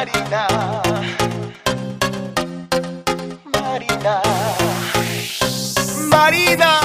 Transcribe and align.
Marina. 0.00 0.46
Marina. 3.52 4.22
Marina, 6.08 6.80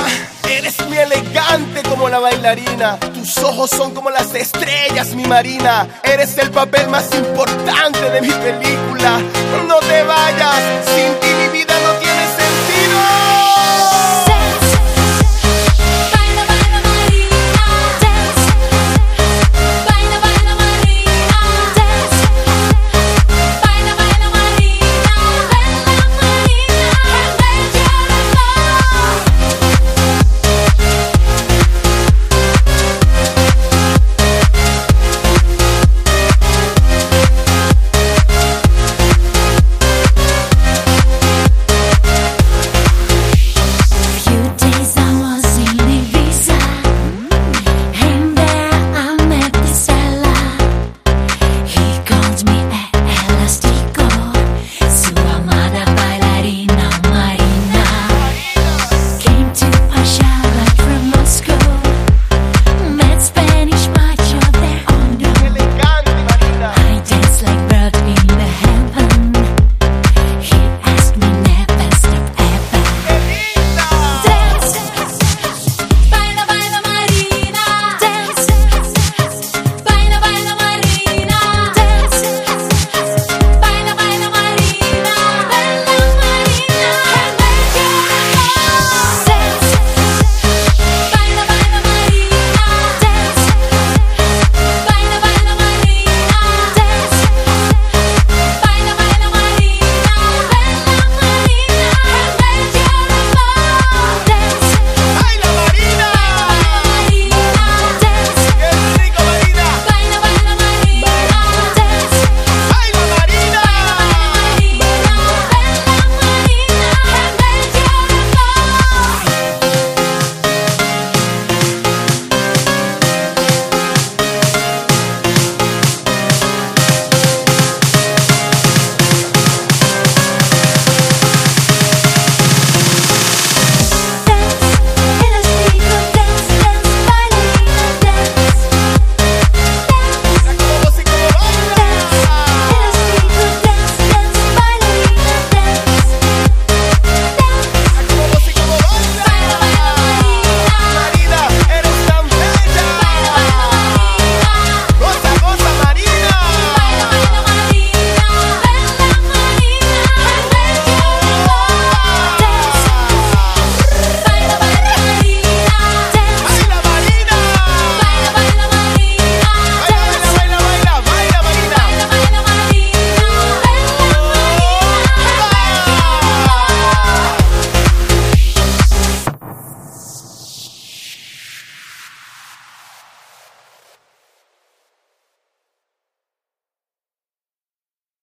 eres 0.49 0.85
muy 0.85 0.97
elegante 0.97 1.81
como 1.83 2.09
la 2.09 2.20
bailarina. 2.20 2.99
Tus 2.99 3.38
ojos 3.38 3.70
son 3.70 3.93
como 3.93 4.09
las 4.09 4.36
estrellas, 4.36 5.15
mi 5.15 5.23
Marina. 5.23 5.88
Eres 6.04 6.38
el 6.39 6.51
papel 6.51 6.89
más 6.89 7.09
importante 7.15 8.01
de 8.01 8.19
mi 8.19 8.31
película. 8.31 9.21
No 9.65 9.79
te 9.79 10.03
vayas, 10.03 10.61
sin 10.93 11.24